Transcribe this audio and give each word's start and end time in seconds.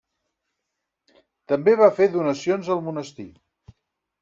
També 1.53 1.77
va 1.83 1.91
fer 1.99 2.09
donacions 2.17 2.73
al 2.77 2.85
monestir. 2.89 3.29